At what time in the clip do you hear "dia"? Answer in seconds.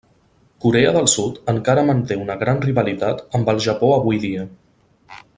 4.29-4.47